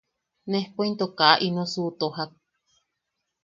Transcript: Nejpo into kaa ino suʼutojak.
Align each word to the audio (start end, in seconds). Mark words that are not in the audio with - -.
Nejpo 0.51 0.79
into 0.89 1.05
kaa 1.17 1.35
ino 1.47 1.63
suʼutojak. 1.73 2.31